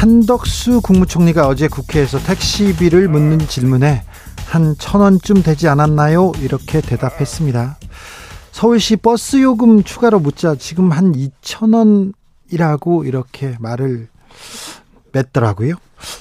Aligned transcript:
한덕수 0.00 0.80
국무총리가 0.80 1.46
어제 1.46 1.68
국회에서 1.68 2.18
택시비를 2.20 3.06
묻는 3.08 3.38
질문에 3.38 4.02
한 4.46 4.74
천 4.78 5.02
원쯤 5.02 5.42
되지 5.42 5.68
않았나요? 5.68 6.32
이렇게 6.40 6.80
대답했습니다. 6.80 7.76
서울시 8.50 8.96
버스 8.96 9.42
요금 9.42 9.82
추가로 9.84 10.18
묻자 10.20 10.54
지금 10.54 10.90
한 10.90 11.12
2천 11.12 12.14
원이라고 12.50 13.04
이렇게 13.04 13.56
말을 13.60 14.08
맺더라고요. 15.12 15.74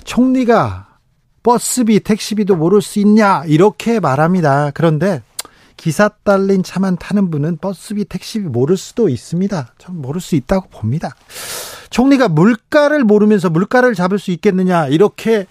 총리가 0.04 0.98
버스비, 1.42 2.02
택시비도 2.02 2.58
모를 2.58 2.82
수 2.82 3.00
있냐? 3.00 3.46
이렇게 3.46 4.02
말합니다. 4.02 4.72
그런데 4.74 5.24
기사 5.78 6.10
딸린 6.10 6.64
차만 6.64 6.98
타는 6.98 7.32
분은 7.32 7.60
버스비, 7.62 8.04
택시비 8.04 8.50
모를 8.50 8.76
수도 8.76 9.08
있습니다. 9.08 9.74
전 9.78 10.02
모를 10.02 10.20
수 10.20 10.36
있다고 10.36 10.68
봅니다. 10.68 11.16
총리가 11.90 12.28
물가를 12.30 13.04
모르면서 13.04 13.50
물가를 13.50 13.96
잡을 13.96 14.20
수 14.20 14.32
있겠느냐 14.32 14.88
이렇게 14.88 15.46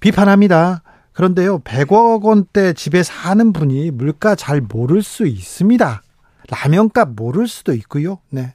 비판합니다. 0.00 0.82
그런데요, 1.12 1.60
100억 1.60 2.22
원대 2.24 2.74
집에 2.74 3.02
사는 3.02 3.52
분이 3.52 3.90
물가 3.90 4.34
잘 4.34 4.60
모를 4.60 5.02
수 5.02 5.26
있습니다. 5.26 6.02
라면값 6.48 7.10
모를 7.16 7.48
수도 7.48 7.72
있고요. 7.72 8.18
네. 8.30 8.54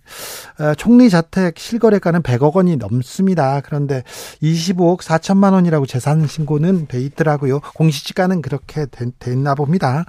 어, 0.59 0.73
총리 0.75 1.09
자택 1.09 1.57
실거래가는 1.57 2.21
100억 2.21 2.53
원이 2.55 2.77
넘습니다. 2.77 3.61
그런데 3.61 4.03
25억 4.41 5.01
4천만 5.01 5.53
원이라고 5.53 5.85
재산 5.85 6.25
신고는 6.27 6.87
돼 6.87 7.01
있더라고요. 7.01 7.59
공시지가는 7.75 8.41
그렇게 8.41 8.85
되, 8.85 9.07
됐나 9.19 9.55
봅니다. 9.55 10.05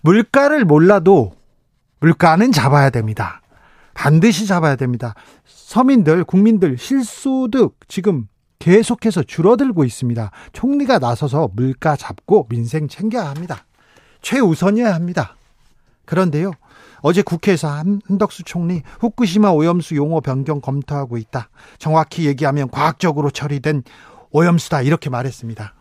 물가를 0.00 0.64
몰라도 0.64 1.34
물가는 2.00 2.50
잡아야 2.50 2.90
됩니다. 2.90 3.39
반드시 4.00 4.46
잡아야 4.46 4.76
됩니다. 4.76 5.12
서민들, 5.44 6.24
국민들 6.24 6.78
실소득 6.78 7.76
지금 7.86 8.28
계속해서 8.58 9.22
줄어들고 9.22 9.84
있습니다. 9.84 10.30
총리가 10.54 10.98
나서서 10.98 11.50
물가 11.52 11.96
잡고 11.96 12.46
민생 12.48 12.88
챙겨야 12.88 13.28
합니다. 13.28 13.66
최우선이어야 14.22 14.94
합니다. 14.94 15.36
그런데요. 16.06 16.52
어제 17.02 17.20
국회에서 17.20 17.68
한덕수 18.08 18.44
총리 18.44 18.80
후쿠시마 19.00 19.50
오염수 19.50 19.96
용어 19.96 20.20
변경 20.20 20.62
검토하고 20.62 21.18
있다. 21.18 21.50
정확히 21.78 22.24
얘기하면 22.24 22.70
과학적으로 22.70 23.30
처리된 23.30 23.82
오염수다 24.30 24.80
이렇게 24.80 25.10
말했습니다. 25.10 25.74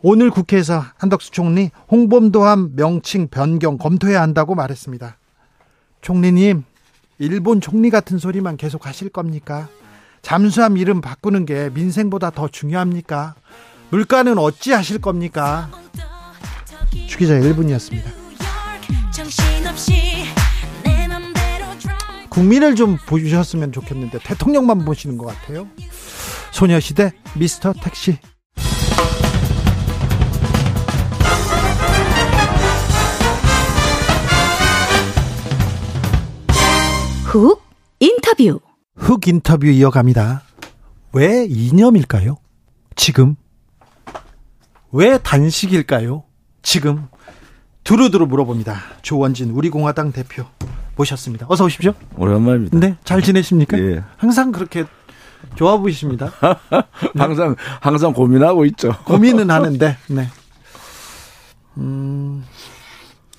오늘 0.00 0.30
국회에서 0.30 0.84
한덕수 0.96 1.32
총리 1.32 1.72
홍범도함 1.90 2.76
명칭 2.76 3.26
변경 3.26 3.78
검토해야 3.78 4.22
한다고 4.22 4.54
말했습니다. 4.54 5.18
총리님, 6.04 6.64
일본 7.18 7.62
총리 7.62 7.88
같은 7.88 8.18
소리만 8.18 8.58
계속 8.58 8.84
하실 8.86 9.08
겁니까? 9.08 9.70
잠수함 10.20 10.76
이름 10.76 11.00
바꾸는 11.00 11.46
게 11.46 11.70
민생보다 11.70 12.28
더 12.28 12.46
중요합니까? 12.46 13.34
물가는 13.88 14.36
어찌 14.36 14.72
하실 14.72 15.00
겁니까? 15.00 15.70
주기자 17.08 17.32
1분이었습니다. 17.40 18.04
국민을 22.28 22.74
좀 22.74 22.98
보셨으면 23.06 23.72
좋겠는데 23.72 24.18
대통령만 24.18 24.84
보시는 24.84 25.16
것 25.16 25.24
같아요. 25.24 25.66
소녀시대 26.52 27.12
미스터 27.38 27.72
택시. 27.82 28.18
훅 37.34 37.60
인터뷰. 37.98 38.60
훅 38.94 39.26
인터뷰 39.26 39.66
이어갑니다. 39.66 40.42
왜 41.14 41.44
이념일까요? 41.44 42.36
지금. 42.94 43.34
왜 44.92 45.18
단식일까요? 45.18 46.22
지금. 46.62 47.08
두루두루 47.82 48.26
물어봅니다. 48.26 48.76
조원진 49.02 49.50
우리공화당 49.50 50.12
대표 50.12 50.44
모셨습니다. 50.94 51.46
어서 51.48 51.64
오십시오. 51.64 51.92
오랜만입니다. 52.16 52.78
네, 52.78 52.96
잘 53.02 53.20
지내십니까? 53.20 53.80
예. 53.80 54.04
항상 54.16 54.52
그렇게 54.52 54.84
좋아 55.56 55.76
보이십니다. 55.76 56.30
항상 57.18 57.56
항상 57.80 58.12
고민하고 58.12 58.64
있죠. 58.66 58.92
고민은 59.06 59.50
하는데, 59.50 59.96
네. 60.06 60.28
음, 61.78 62.44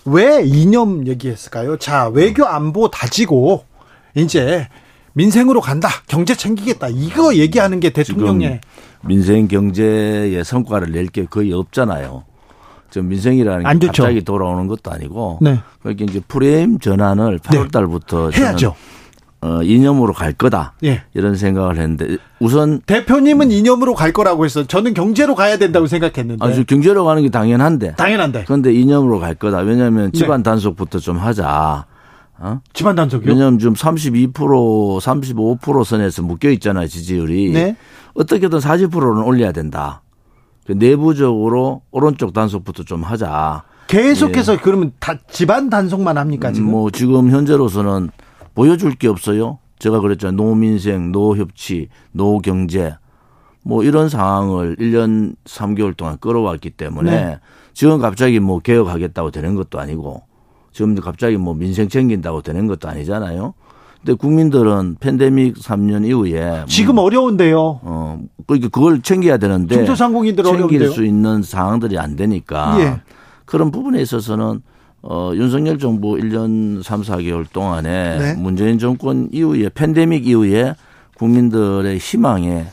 왜 0.04 0.44
이념 0.44 1.08
얘기했을까요? 1.08 1.78
자, 1.78 2.10
외교 2.10 2.46
안보 2.46 2.92
다지고 2.92 3.64
이제 4.16 4.68
민생으로 5.14 5.62
간다, 5.62 5.90
경제 6.08 6.36
챙기겠다 6.36 6.88
이거 6.90 7.36
얘기하는 7.36 7.80
게 7.80 7.90
대통령의 7.92 8.60
민생 9.04 9.48
경제의 9.48 10.44
성과를 10.44 10.92
낼 10.92 11.08
게 11.08 11.26
거의 11.26 11.54
없잖아요. 11.54 12.24
좀 12.90 13.10
민생이라는 13.10 13.64
게 13.80 13.88
좋죠. 13.88 14.04
갑자기 14.04 14.22
돌아오는 14.24 14.68
것도 14.68 14.92
아니고 14.92 15.40
네. 15.42 15.60
그러니까 15.82 16.06
이제 16.10 16.22
프레임 16.28 16.80
전환을 16.80 17.40
8월 17.40 17.72
달부터 17.72 18.32
네. 18.32 18.38
해야죠. 18.42 18.76
어, 19.42 19.62
이념으로 19.62 20.14
갈 20.14 20.34
거다. 20.34 20.74
예. 20.86 21.04
이런 21.14 21.36
생각을 21.36 21.76
했는데 21.78 22.18
우선 22.40 22.82
대표님은 22.82 23.52
이념으로 23.52 23.94
갈 23.94 24.12
거라고 24.12 24.44
했어. 24.46 24.66
저는 24.66 24.94
경제로 24.96 25.36
가야 25.36 25.58
된다고 25.58 25.86
생각했는데. 25.88 26.44
아주 26.44 26.66
경제로 26.66 27.06
가는 27.06 27.22
게 27.22 27.30
당연한데. 27.30 27.96
당연한데. 27.96 28.46
그런데 28.46 28.74
이념으로 28.74 29.20
갈 29.20 29.36
거다. 29.36 29.60
왜냐하면 29.60 30.12
네. 30.12 30.18
집안 30.18 30.42
단속부터 30.42 30.98
좀 31.00 31.18
하자. 31.18 31.86
어? 32.38 32.60
집안 32.74 32.96
단속이요? 32.96 33.32
왜냐하면 33.32 33.60
지금 33.60 33.74
32% 33.74 34.34
35% 34.34 35.84
선에서 35.84 36.22
묶여 36.22 36.50
있잖아요 36.50 36.88
지지율이. 36.88 37.52
네. 37.52 37.76
어떻게든 38.14 38.60
40%는 38.60 39.24
올려야 39.24 39.52
된다. 39.52 40.02
그 40.66 40.74
내부적으로 40.74 41.82
오른쪽 41.92 42.34
단속부터 42.34 42.84
좀 42.84 43.04
하자. 43.04 43.64
계속해서 43.88 44.60
그러면 44.62 44.92
다 45.00 45.16
집안 45.30 45.70
단속만 45.70 46.18
합니까 46.18 46.52
지금? 46.52 46.68
예. 46.68 46.72
뭐 46.72 46.90
지금 46.90 47.30
현재로서는 47.30 48.10
보여줄 48.56 48.96
게 48.96 49.08
없어요. 49.08 49.60
제가 49.80 50.00
그랬잖아요. 50.00 50.36
노민생, 50.36 51.12
노협치, 51.12 51.90
노경제 52.14 52.96
뭐 53.62 53.84
이런 53.84 54.10
상황을 54.10 54.78
1년 54.78 55.36
3개월 55.46 55.96
동안 55.96 56.18
끌어왔기 56.20 56.72
때문에 56.72 57.12
네. 57.12 57.40
지금 57.74 58.00
갑자기 58.00 58.40
뭐 58.40 58.60
개혁하겠다고 58.60 59.32
되는 59.32 59.56
것도 59.56 59.80
아니고 59.80 60.24
지금 60.76 60.94
갑자기 60.96 61.38
뭐 61.38 61.54
민생 61.54 61.88
챙긴다고 61.88 62.42
되는 62.42 62.68
것도 62.68 62.90
아니잖아요. 62.90 63.54
근데 64.04 64.14
국민들은 64.14 64.98
팬데믹 65.00 65.56
3년 65.56 66.06
이후에 66.06 66.66
지금 66.68 66.98
어려운데요. 66.98 67.80
어 67.82 68.20
그러니까 68.46 68.68
그걸 68.68 69.02
챙겨야 69.02 69.38
되는데 69.38 69.74
중소상공인들 69.74 70.44
챙길 70.44 70.64
어려운데요. 70.66 70.92
수 70.92 71.06
있는 71.06 71.42
상황들이 71.44 71.98
안 71.98 72.18
되니까 72.18 72.76
예. 72.82 73.02
그런 73.46 73.72
부분에 73.72 74.02
있어서는 74.02 74.62
어 75.02 75.32
윤석열 75.34 75.80
정부 75.80 76.16
1년 76.18 76.84
3, 76.84 77.04
4개월 77.04 77.46
동안에 77.54 78.18
네. 78.20 78.34
문재인 78.34 78.78
정권 78.78 79.30
이후에 79.32 79.70
팬데믹 79.70 80.28
이후에 80.28 80.76
국민들의 81.18 81.98
희망에 81.98 82.66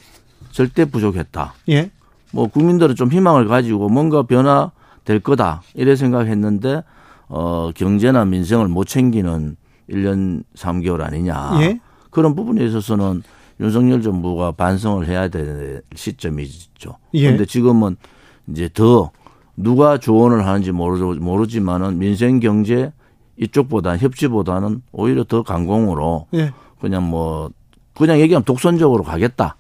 절대 0.51 0.87
부족했다. 0.87 1.55
예. 1.69 1.93
뭐 2.33 2.49
국민들은 2.49 2.97
좀 2.97 3.13
희망을 3.13 3.47
가지고 3.47 3.89
뭔가 3.89 4.25
변화될 4.25 5.21
거다 5.23 5.63
이래 5.75 5.95
생각했는데 5.95 6.83
어 7.35 7.71
경제나 7.75 8.27
민생을 8.27 8.69
못 8.69 8.85
챙기는 8.85 9.57
1년 9.89 10.45
3개월 10.55 11.01
아니냐. 11.01 11.59
예. 11.63 11.81
그런 12.11 12.35
부분에 12.35 12.63
있어서는 12.63 13.23
윤석열 13.59 14.03
정부가 14.03 14.53
반성을 14.53 15.07
해야 15.09 15.29
될 15.29 15.81
시점이죠. 15.95 16.99
예. 17.15 17.23
그런데 17.23 17.47
지금은 17.47 17.97
이제 18.49 18.69
더 18.75 19.13
누가 19.57 19.97
조언을 19.97 20.47
하는지 20.47 20.73
모르, 20.73 20.99
모르지만은 21.15 21.99
민생 21.99 22.39
경제 22.39 22.93
이쪽보다 23.39 23.97
협치보다는 23.97 24.83
오히려 24.93 25.25
더 25.25 25.43
강공으로 25.43 26.27
예. 26.35 26.53
그냥 26.81 27.09
뭐 27.09 27.51
그냥 27.95 28.21
얘기하면 28.21 28.45
독선적으로 28.45 29.05
가겠다. 29.05 29.57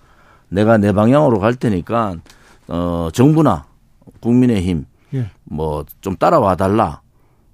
내가 0.50 0.76
내 0.76 0.92
방향으로 0.92 1.38
갈 1.38 1.54
테니까 1.54 2.16
어 2.68 3.08
정부나 3.14 3.64
국민의힘 4.20 4.84
예. 5.14 5.30
뭐좀 5.44 6.16
따라와 6.16 6.56
달라. 6.56 7.01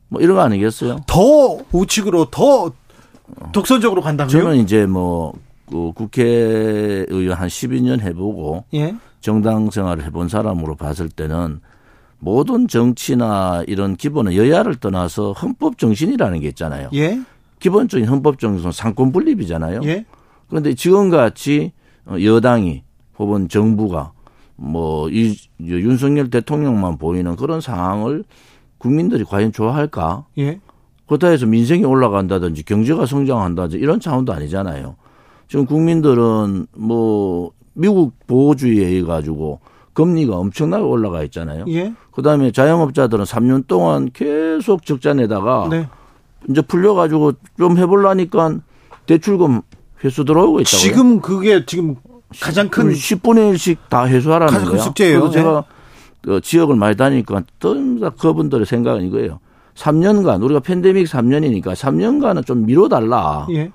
뭐 0.09 0.21
이런 0.21 0.37
거 0.37 0.43
아니겠어요? 0.43 1.01
더 1.07 1.59
우측으로 1.73 2.27
더 2.31 2.73
독선적으로 3.53 4.01
간다고요? 4.03 4.31
저는 4.31 4.57
이제 4.57 4.87
뭐그 4.87 5.93
국회의원 5.95 7.33
한 7.33 7.49
12년 7.49 8.01
해보고 8.01 8.65
예. 8.75 8.95
정당 9.21 9.71
생활을 9.71 10.05
해본 10.05 10.29
사람으로 10.29 10.77
봤을 10.77 11.09
때는 11.09 11.61
모든 12.21 12.67
정치나 12.69 13.63
이런 13.67 13.97
기본은 13.97 14.35
여야를 14.35 14.77
떠나서 14.77 15.33
헌법 15.33 15.79
정신이라는 15.79 16.41
게 16.41 16.49
있잖아요. 16.49 16.89
예. 16.95 17.21
기본적인 17.61 18.09
헌법 18.09 18.39
정신은 18.39 18.73
상권 18.73 19.13
분립이잖아요. 19.13 19.81
예. 19.85 20.05
그런데 20.49 20.75
지금 20.75 21.11
같이 21.11 21.73
어, 22.07 22.17
여당이 22.21 22.83
혹은 23.19 23.49
정부가 23.49 24.13
뭐 24.57 25.09
이 25.11 25.37
윤석열 25.61 26.31
대통령만 26.31 26.99
보이는 26.99 27.37
그런 27.37 27.61
상황을 27.61 28.25
국민들이 28.79 29.25
과연 29.25 29.53
좋아할까? 29.53 30.25
예. 30.39 30.61
그렇다 31.07 31.29
해서 31.29 31.47
민생이 31.47 31.85
올라간다든지 31.85 32.65
경제가 32.65 33.07
성장한다든지 33.07 33.79
이런 33.83 33.99
차원도 34.01 34.33
아니잖아요. 34.33 34.97
지금 35.49 35.67
국민들은 35.67 36.67
뭐 36.77 37.53
미국 37.73 38.15
보호주의에 38.27 38.87
의해 38.87 39.03
가지고 39.03 39.61
금리가 39.95 40.37
엄청나게 40.37 40.85
올라가 40.85 41.23
있잖아요. 41.25 41.65
예. 41.69 41.93
그다음에 42.13 42.53
자영업자들은 42.53 43.25
3년 43.25 43.67
동안 43.67 44.11
계속 44.13 44.85
적자 44.85 45.15
내다가 45.15 45.69
네. 45.71 45.89
이제 46.49 46.61
풀려 46.61 46.95
가지고 46.95 47.33
좀 47.57 47.79
해보려니까 47.79 48.59
대출금 49.07 49.63
회수 50.05 50.25
들어오고 50.25 50.61
있다고요. 50.61 50.79
지금 50.79 51.21
그게 51.21 51.65
지금 51.65 51.97
가장 52.41 52.69
큰 52.69 52.91
10분의 52.91 53.55
1씩 53.55 53.79
다 53.89 54.07
회수하라는 54.07 54.53
가장 54.53 54.65
큰 54.67 54.71
거예요. 54.73 54.85
숙제예요. 54.85 55.21
그래서 55.21 55.35
네. 55.35 55.43
제가 55.43 55.65
그 56.23 56.41
지역을 56.41 56.77
많이 56.77 56.97
다니니까 56.97 57.45
또 57.59 57.75
그분들의 58.19 58.67
생각은 58.67 59.03
이거예요. 59.05 59.41
3년간 59.75 60.43
우리가 60.43 60.61
팬데믹 60.61 61.07
3년이니까 61.07 61.75
3년간은 61.75 62.45
좀 62.45 62.67
미뤄달라. 62.67 63.47
예. 63.51 63.71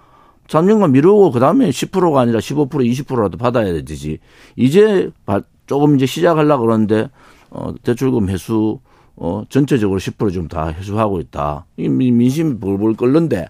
3년간 0.47 0.91
미루고 0.91 1.31
그다음에 1.31 1.69
10%가 1.69 2.19
아니라 2.21 2.39
15% 2.39 2.69
20%라도 2.69 3.37
받아야 3.37 3.71
되지. 3.71 4.19
이제 4.57 5.09
바- 5.25 5.41
조금 5.65 5.95
이제 5.95 6.05
시작하려고 6.05 6.65
그러는데 6.65 7.09
어 7.49 7.73
대출금 7.83 8.27
회수 8.29 8.79
어 9.15 9.43
전체적으로 9.47 9.99
10% 9.99 10.31
지금 10.33 10.47
다 10.49 10.67
회수하고 10.73 11.21
있다. 11.21 11.65
이 11.77 11.87
민- 11.87 12.17
민심이 12.17 12.59
볼볼 12.59 12.95
끓는데 12.95 13.47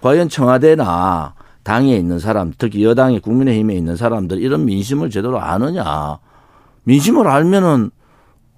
과연 0.00 0.28
청와대나 0.28 1.34
당에 1.64 1.96
있는 1.96 2.20
사람, 2.20 2.52
특히 2.56 2.84
여당의 2.84 3.18
국민의힘에 3.18 3.74
있는 3.74 3.96
사람들 3.96 4.40
이런 4.40 4.64
민심을 4.66 5.10
제대로 5.10 5.40
아느냐. 5.40 6.18
민심을 6.84 7.26
알면은 7.26 7.90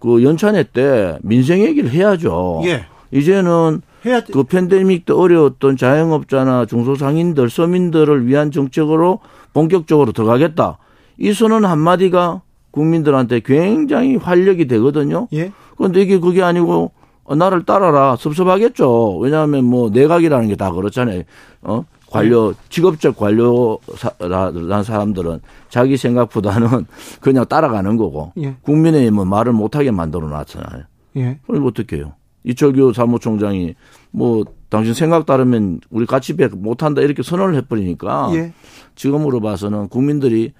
그 0.00 0.22
연찬회 0.22 0.64
때 0.64 1.18
민생 1.22 1.60
얘기를 1.62 1.90
해야죠. 1.90 2.62
예. 2.64 2.86
이제는 3.10 3.80
해야 4.06 4.20
그 4.22 4.44
팬데믹 4.44 5.06
때 5.06 5.12
어려웠던 5.12 5.76
자영업자나 5.76 6.66
중소상인들, 6.66 7.50
서민들을 7.50 8.26
위한 8.26 8.50
정책으로 8.50 9.20
본격적으로 9.54 10.12
들어가겠다. 10.12 10.78
이 11.18 11.32
선언 11.32 11.64
한마디가 11.64 12.42
국민들한테 12.70 13.40
굉장히 13.40 14.16
활력이 14.16 14.66
되거든요. 14.68 15.26
예. 15.32 15.50
그런데 15.76 16.02
이게 16.02 16.18
그게 16.18 16.42
아니고 16.42 16.92
어, 17.24 17.34
나를 17.34 17.64
따라라 17.64 18.16
섭섭하겠죠. 18.16 19.18
왜냐하면 19.18 19.64
뭐 19.64 19.90
내각이라는 19.90 20.48
게 20.48 20.54
다 20.56 20.70
그렇잖아요. 20.70 21.22
어 21.62 21.84
관료 22.10 22.54
직업적 22.68 23.16
관료라는 23.16 24.82
사람들은 24.84 25.40
자기 25.68 25.96
생각보다는 25.96 26.86
그냥 27.20 27.46
따라가는 27.46 27.96
거고 27.96 28.32
예. 28.38 28.56
국민의힘은 28.62 29.28
말을 29.28 29.52
못하게 29.52 29.90
만들어 29.90 30.26
놨잖아요. 30.28 30.84
예. 31.16 31.38
그럼 31.46 31.66
어떻게 31.66 31.96
해요? 31.96 32.14
이철규 32.44 32.92
사무총장이 32.94 33.74
뭐 34.10 34.44
당신 34.70 34.94
생각 34.94 35.26
따르면 35.26 35.80
우리 35.90 36.06
같이 36.06 36.36
배 36.36 36.46
못한다 36.48 37.02
이렇게 37.02 37.22
선언을 37.22 37.54
해버리니까 37.56 38.30
예. 38.34 38.52
지금으로 38.94 39.40
봐서는 39.40 39.88
국민들이 39.88 40.52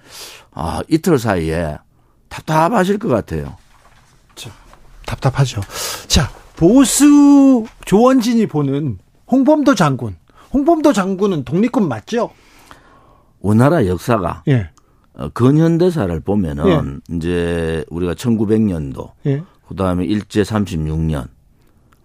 아 0.51 0.81
이틀 0.87 1.17
사이에 1.17 1.77
답답하실 2.29 2.99
것 2.99 3.07
같아요. 3.07 3.55
답답하죠. 5.09 5.61
자, 6.07 6.29
보수 6.55 7.65
조원진이 7.85 8.45
보는 8.45 8.99
홍범도 9.31 9.73
장군. 9.73 10.15
홍범도 10.53 10.93
장군은 10.93 11.43
독립군 11.43 11.87
맞죠? 11.87 12.31
우리나라 13.39 13.85
역사가 13.85 14.43
예. 14.47 14.69
어, 15.13 15.29
근현대사를 15.29 16.19
보면은 16.21 17.01
이제 17.11 17.85
우리가 17.89 18.13
1900년도 18.13 19.11
예. 19.25 19.43
그다음에 19.67 20.05
일제 20.05 20.41
36년 20.41 21.27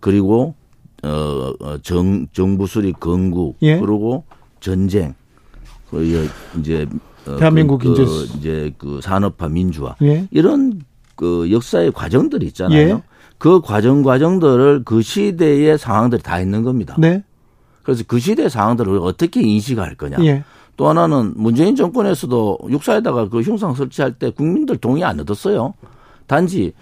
그리고 0.01 0.55
어정 1.03 2.27
정부 2.33 2.67
수립 2.67 3.01
건국 3.01 3.57
예. 3.63 3.79
그리고 3.79 4.25
전쟁 4.61 5.15
그 5.91 6.29
이제 6.59 6.87
어, 7.27 7.37
대한민국 7.37 7.79
그, 7.79 7.95
그 7.95 8.03
이제 8.03 8.37
이제 8.39 8.75
그 8.79 9.01
산업화 9.03 9.49
민주화 9.49 9.97
예. 10.03 10.27
이런 10.31 10.81
그 11.17 11.51
역사의 11.51 11.93
과정들이 11.93 12.47
있잖아요. 12.47 12.79
예. 12.79 13.03
그 13.39 13.61
과정 13.61 14.03
과정들을 14.03 14.83
그 14.85 15.03
시대의 15.03 15.79
상황들이 15.79 16.23
다 16.23 16.41
있는 16.41 16.63
겁니다. 16.63 16.97
네. 16.99 17.23
그래서 17.85 18.03
그 18.07 18.19
시대의 18.19 18.51
상황들을 18.51 18.99
어떻게 18.99 19.41
인식할 19.43 19.95
거냐. 19.95 20.17
예. 20.25 20.43
또 20.77 20.89
하나는 20.89 21.35
문재인 21.37 21.77
정권에서도 21.77 22.59
육사에다가 22.69 23.29
그 23.29 23.41
흉상 23.41 23.75
설치할 23.75 24.15
때 24.15 24.31
국민들 24.31 24.77
동의 24.77 25.05
안 25.05 25.21
얻었어요. 25.21 25.75
단지 26.27 26.73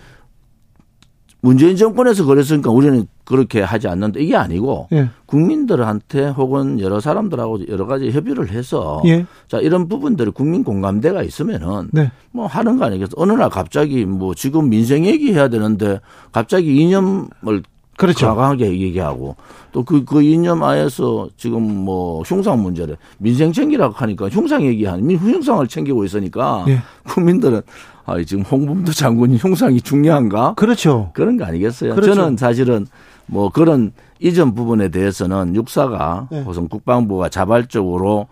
문재인 1.42 1.76
정권에서 1.76 2.24
그랬으니까 2.24 2.70
우리는 2.70 3.06
그렇게 3.24 3.62
하지 3.62 3.88
않는데 3.88 4.22
이게 4.22 4.36
아니고 4.36 4.88
예. 4.92 5.10
국민들한테 5.26 6.28
혹은 6.28 6.78
여러 6.80 7.00
사람들하고 7.00 7.68
여러 7.68 7.86
가지 7.86 8.10
협의를 8.10 8.50
해서 8.50 9.02
예. 9.06 9.26
자 9.48 9.58
이런 9.58 9.88
부분들이 9.88 10.30
국민 10.30 10.62
공감대가 10.62 11.22
있으면은 11.22 11.88
네. 11.92 12.12
뭐 12.30 12.46
하는 12.46 12.78
거 12.78 12.84
아니겠어? 12.84 13.12
어느 13.16 13.32
날 13.32 13.50
갑자기 13.50 14.04
뭐 14.04 14.34
지금 14.34 14.70
민생 14.70 15.04
얘기해야 15.04 15.48
되는데 15.48 16.00
갑자기 16.30 16.76
이념을 16.76 17.62
그렇죠. 18.02 18.26
과감하게 18.26 18.78
얘기하고 18.80 19.36
또 19.72 19.82
그 19.84 20.04
그 20.04 20.22
이념 20.22 20.62
하에서 20.62 21.28
지금 21.36 21.62
뭐 21.62 22.22
흉상 22.22 22.62
문제를 22.62 22.96
민생 23.18 23.52
챙기라고 23.52 23.94
하니까 23.94 24.28
흉상 24.28 24.62
얘기하는 24.62 25.06
민 25.06 25.18
흉상을 25.18 25.66
챙기고 25.66 26.04
있으니까 26.04 26.64
예. 26.68 26.80
국민들은 27.08 27.62
아 28.04 28.22
지금 28.24 28.42
홍범도 28.42 28.92
장군이 28.92 29.36
흉상이 29.38 29.80
중요한가 29.80 30.54
그렇죠. 30.54 31.10
그런 31.14 31.36
거 31.36 31.44
아니겠어요? 31.44 31.94
그렇죠. 31.94 32.14
저는 32.14 32.36
사실은 32.36 32.86
뭐 33.26 33.48
그런 33.48 33.92
이전 34.20 34.54
부분에 34.54 34.88
대해서는 34.90 35.54
육사가 35.54 36.28
네. 36.30 36.44
우선 36.46 36.68
국방부가 36.68 37.28
자발적으로 37.28 38.26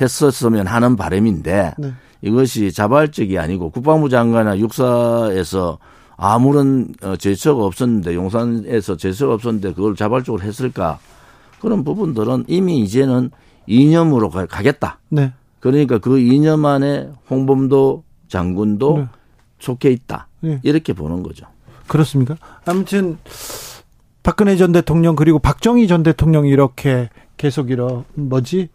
했었으면 0.00 0.66
하는 0.66 0.96
바람인데 0.96 1.74
네. 1.78 1.92
이것이 2.22 2.72
자발적이 2.72 3.38
아니고 3.38 3.70
국방부 3.70 4.08
장관이나 4.08 4.58
육사에서 4.58 5.78
아무런 6.20 6.92
어, 7.02 7.16
제처가 7.16 7.64
없었는데 7.64 8.14
용산에서 8.14 8.96
제처가 8.96 9.34
없었는데 9.34 9.72
그걸 9.72 9.94
자발적으로 9.94 10.42
했을까 10.42 10.98
그런 11.60 11.84
부분들은 11.84 12.44
이미 12.48 12.80
이제는 12.80 13.30
이념으로 13.66 14.28
가- 14.28 14.46
가겠다. 14.46 14.98
네. 15.08 15.32
그러니까 15.60 15.98
그 15.98 16.18
이념 16.18 16.66
안에 16.66 17.08
홍범도 17.30 18.02
장군도 18.28 18.98
네. 18.98 19.06
속해 19.60 19.90
있다. 19.90 20.26
예. 20.44 20.60
이렇게 20.64 20.92
보는 20.92 21.22
거죠. 21.22 21.46
그렇습니까? 21.86 22.36
아무튼 22.64 23.18
박근혜 24.22 24.56
전 24.56 24.72
대통령 24.72 25.14
그리고 25.16 25.38
박정희 25.38 25.86
전 25.86 26.02
대통령이 26.02 26.48
이렇게 26.50 27.08
계속 27.36 27.70
이런 27.70 28.04
뭐지? 28.14 28.68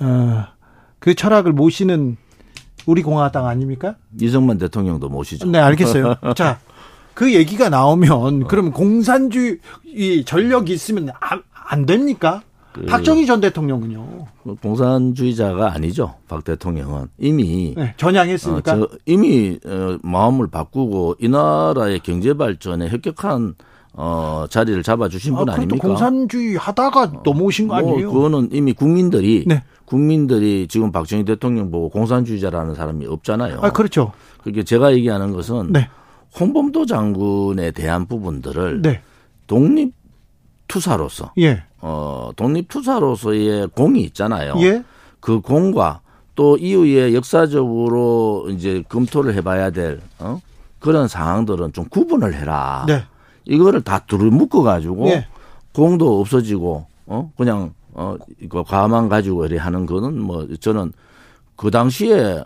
어, 0.00 0.44
그 0.98 1.14
철학을 1.14 1.52
모시는 1.52 2.16
우리 2.86 3.02
공화당 3.02 3.46
아닙니까? 3.46 3.96
이승만 4.20 4.58
대통령도 4.58 5.08
모시죠. 5.08 5.46
네, 5.46 5.58
알겠어요. 5.58 6.16
자, 6.36 6.58
그 7.14 7.32
얘기가 7.34 7.68
나오면 7.68 8.48
그럼 8.48 8.72
공산주의 8.72 9.58
전력이 10.24 10.72
있으면 10.72 11.10
안, 11.20 11.42
안 11.52 11.86
됩니까? 11.86 12.42
그 12.72 12.84
박정희 12.86 13.24
전 13.26 13.40
대통령은요. 13.40 14.26
공산주의자가 14.60 15.72
아니죠. 15.72 16.16
박 16.26 16.42
대통령은 16.42 17.06
이미 17.18 17.72
네, 17.76 17.82
어, 17.84 17.88
전향했으니까. 17.96 18.76
저 18.76 18.88
이미 19.06 19.60
어, 19.64 19.96
마음을 20.02 20.48
바꾸고 20.48 21.16
이 21.20 21.28
나라의 21.28 22.00
경제 22.00 22.34
발전에 22.34 22.88
혁혁한 22.88 23.54
어, 23.92 24.46
자리를 24.50 24.82
잡아주신 24.82 25.36
분 25.36 25.48
아, 25.48 25.52
아, 25.52 25.54
그래도 25.54 25.76
닙니까 25.76 25.86
공산주의 25.86 26.56
하다가 26.56 27.22
넘어오신 27.24 27.68
거 27.68 27.76
아니에요? 27.76 28.10
뭐 28.10 28.14
그거는 28.14 28.48
이미 28.50 28.72
국민들이 28.72 29.44
네. 29.46 29.62
국민들이 29.84 30.66
지금 30.68 30.90
박정희 30.90 31.24
대통령 31.24 31.70
보고 31.70 31.88
공산주의자라는 31.90 32.74
사람이 32.74 33.06
없잖아요. 33.06 33.60
아, 33.62 33.70
그렇죠. 33.70 34.10
그게 34.42 34.64
제가 34.64 34.92
얘기하는 34.94 35.32
것은 35.32 35.72
네. 35.72 35.88
홍범도 36.38 36.86
장군에 36.86 37.70
대한 37.70 38.06
부분들을 38.06 38.82
네. 38.82 39.02
독립 39.46 39.94
투사로서 40.66 41.32
예. 41.38 41.62
어, 41.80 42.30
독립 42.36 42.68
투사로서의 42.68 43.68
공이 43.68 44.02
있잖아요. 44.02 44.54
예. 44.58 44.82
그 45.20 45.40
공과 45.40 46.00
또 46.34 46.56
이후에 46.56 47.14
역사적으로 47.14 48.46
이제 48.50 48.82
검토를 48.88 49.34
해봐야 49.34 49.70
될 49.70 50.00
어? 50.18 50.40
그런 50.80 51.06
상황들은 51.06 51.72
좀 51.72 51.84
구분을 51.88 52.34
해라. 52.34 52.84
네. 52.88 53.04
이거를 53.44 53.82
다 53.82 54.00
둘을 54.00 54.30
묶어가지고 54.30 55.08
예. 55.08 55.26
공도 55.72 56.20
없어지고 56.20 56.86
어 57.06 57.32
그냥 57.36 57.74
어 57.92 58.16
이거 58.40 58.62
과만 58.62 59.08
가지고 59.08 59.46
이래 59.46 59.58
하는 59.58 59.86
거는 59.86 60.20
뭐 60.20 60.46
저는 60.60 60.92
그 61.56 61.70
당시에 61.70 62.42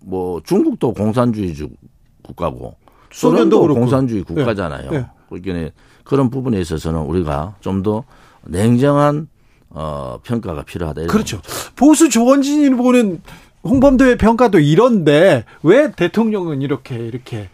뭐 0.00 0.40
중국도 0.44 0.92
공산주의 0.92 1.54
국가고 2.22 2.74
소련도. 3.12 3.74
공산주의 3.74 4.22
국가잖아요. 4.24 4.90
네. 4.90 5.06
그러니까 5.28 5.70
그런 6.04 6.30
부분에 6.30 6.60
있어서는 6.60 7.00
우리가 7.00 7.54
좀 7.60 7.82
더 7.82 8.04
냉정한 8.44 9.28
어, 9.70 10.18
평가가 10.22 10.62
필요하다. 10.64 11.06
그렇죠. 11.06 11.40
보수 11.76 12.08
조원진이 12.10 12.70
보는 12.76 13.20
홍범도의 13.64 14.18
평가도 14.18 14.58
이런데 14.58 15.44
왜 15.62 15.92
대통령은 15.92 16.60
이렇게 16.62 16.96
이렇게 16.96 17.48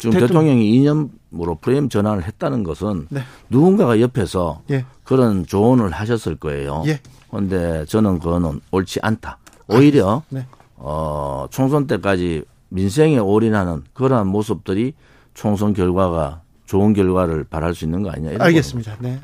지금 0.00 0.12
대통령- 0.12 0.20
대통령 0.28 0.58
이 0.58 0.74
이념으로 0.74 1.58
프레임 1.60 1.88
전환을 1.88 2.24
했다는 2.24 2.64
것은 2.64 3.06
네. 3.08 3.20
누군가가 3.50 4.00
옆에서 4.00 4.62
예. 4.70 4.84
그런 5.04 5.46
조언을 5.46 5.90
하셨을 5.92 6.36
거예요. 6.36 6.82
예. 6.86 7.00
그런데 7.30 7.84
저는 7.86 8.18
그거는 8.18 8.60
옳지 8.72 8.98
않다. 9.02 9.38
오히려 9.68 10.22
네. 10.28 10.44
어, 10.76 11.46
총선 11.50 11.86
때까지 11.86 12.42
민생에 12.74 13.18
올인하는 13.18 13.82
그러한 13.92 14.26
모습들이 14.26 14.94
총선 15.32 15.72
결과가 15.72 16.42
좋은 16.66 16.92
결과를 16.92 17.44
바랄 17.44 17.74
수 17.74 17.84
있는 17.84 18.02
거 18.02 18.10
아니냐. 18.10 18.36
알겠습니다. 18.40 18.96
네. 18.98 19.20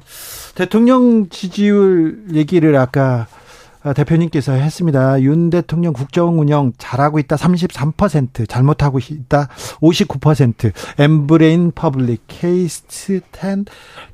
대통령 0.54 1.28
지지율 1.28 2.26
얘기를 2.32 2.76
아까 2.76 3.26
아, 3.82 3.92
대표님께서 3.94 4.52
했습니다. 4.52 5.20
윤 5.22 5.48
대통령 5.48 5.94
국정 5.94 6.38
운영 6.38 6.72
잘하고 6.76 7.18
있다 7.18 7.36
33%, 7.36 8.46
잘못하고 8.48 8.98
있다 8.98 9.48
59%, 9.80 10.72
엠브레인 10.98 11.72
퍼블릭, 11.74 12.24
케이스탯, 12.28 13.64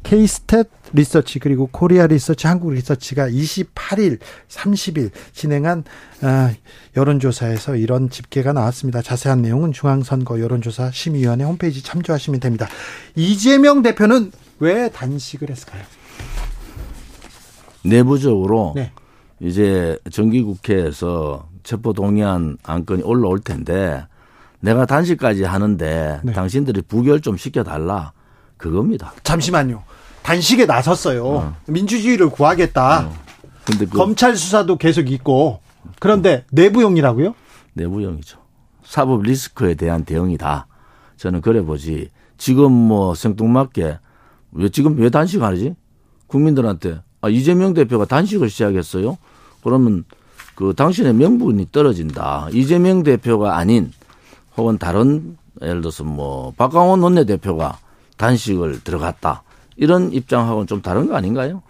케이스탯 0.04 0.68
리서치 0.96 1.38
그리고 1.38 1.68
코리아 1.70 2.06
리서치, 2.06 2.46
한국 2.46 2.72
리서치가 2.72 3.28
28일, 3.28 4.18
30일 4.48 5.10
진행한 5.32 5.84
아, 6.22 6.52
여론조사에서 6.96 7.76
이런 7.76 8.10
집계가 8.10 8.52
나왔습니다. 8.52 9.02
자세한 9.02 9.42
내용은 9.42 9.72
중앙선거 9.72 10.40
여론조사 10.40 10.90
심의위원회 10.90 11.44
홈페이지 11.44 11.82
참조하시면 11.82 12.40
됩니다. 12.40 12.66
이재명 13.14 13.82
대표는 13.82 14.32
왜 14.58 14.88
단식을 14.88 15.50
했을까요? 15.50 15.82
내부적으로 17.84 18.72
네. 18.74 18.90
이제 19.38 19.98
정기국회에서 20.10 21.48
체포동의안 21.62 22.56
안건이 22.62 23.02
올라올 23.02 23.40
텐데 23.40 24.06
내가 24.60 24.86
단식까지 24.86 25.44
하는데 25.44 26.20
네. 26.24 26.32
당신들이 26.32 26.82
부결 26.82 27.20
좀 27.20 27.36
시켜달라 27.36 28.12
그겁니다. 28.56 29.12
잠시만요. 29.22 29.84
단식에 30.26 30.66
나섰어요. 30.66 31.54
민주주의를 31.68 32.30
구하겠다. 32.30 33.08
근데 33.64 33.86
그 33.86 33.96
검찰 33.96 34.34
수사도 34.34 34.76
계속 34.76 35.08
있고. 35.08 35.60
그런데 36.00 36.44
내부용이라고요? 36.50 37.32
내부형이죠. 37.74 38.38
사법 38.84 39.22
리스크에 39.22 39.74
대한 39.74 40.04
대응이다. 40.04 40.66
저는 41.16 41.42
그래 41.42 41.62
보지. 41.62 42.10
지금 42.38 42.72
뭐 42.72 43.14
생뚱맞게 43.14 43.98
왜 44.52 44.68
지금 44.68 44.98
왜 44.98 45.10
단식하지? 45.10 45.76
국민들한테 46.26 47.02
아 47.20 47.28
이재명 47.28 47.72
대표가 47.72 48.04
단식을 48.04 48.50
시작했어요. 48.50 49.18
그러면 49.62 50.04
그 50.56 50.74
당신의 50.74 51.14
명분이 51.14 51.68
떨어진다. 51.70 52.48
이재명 52.52 53.04
대표가 53.04 53.58
아닌 53.58 53.92
혹은 54.56 54.76
다른 54.76 55.36
예를 55.62 55.82
들어서 55.82 56.02
뭐 56.02 56.52
박강원 56.56 57.00
원내대표가 57.00 57.78
단식을 58.16 58.82
들어갔다. 58.82 59.44
이런 59.76 60.12
입장하고는 60.12 60.66
좀 60.66 60.82
다른 60.82 61.06
거 61.06 61.16
아닌가요? 61.16 61.62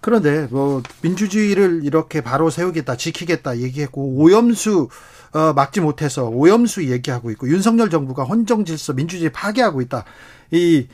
그런데 0.00 0.46
뭐 0.50 0.82
민주주의를 1.02 1.80
이렇게 1.84 2.20
바로 2.20 2.50
세우겠다, 2.50 2.96
지키겠다 2.96 3.58
얘기했고 3.58 4.16
오염수 4.16 4.88
어, 5.32 5.52
막지 5.54 5.80
못해서 5.80 6.28
오염수 6.28 6.90
얘기하고 6.90 7.30
있고 7.30 7.48
윤석열 7.48 7.90
정부가 7.90 8.24
헌정 8.24 8.64
질서 8.64 8.92
민주주의 8.92 9.32
파괴하고 9.32 9.80
있다. 9.80 10.04
이 10.50 10.86